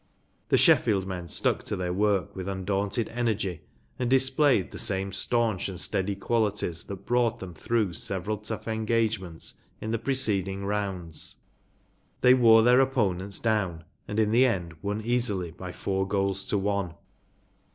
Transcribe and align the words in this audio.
The 0.49 0.57
Sheffield 0.57 1.05
men 1.05 1.27
stuck 1.27 1.63
to 1.65 1.75
their 1.75 1.93
work 1.93 2.35
with 2.35 2.47
undaunted 2.49 3.07
energy, 3.09 3.61
and 3.99 4.09
displayed 4.09 4.71
the 4.71 4.79
same 4.79 5.13
staunch 5.13 5.69
and 5.69 5.79
steady 5.79 6.15
qualities 6.15 6.85
that 6.85 7.05
brought 7.05 7.37
them 7.37 7.53
through 7.53 7.93
several 7.93 8.39
tough 8.39 8.67
engagements 8.67 9.53
in 9.79 9.91
the 9.91 9.99
preced¬ 9.99 10.47
ing 10.47 10.65
rounds. 10.65 11.35
They 12.21 12.33
wore 12.33 12.63
their 12.63 12.79
opponents 12.79 13.37
down, 13.37 13.83
and 14.07 14.19
in 14.19 14.31
the 14.31 14.43
end 14.47 14.73
won 14.81 15.03
easily 15.03 15.51
by 15.51 15.71
four 15.71 16.07
goals 16.07 16.45
to 16.45 16.57
one. 16.57 16.95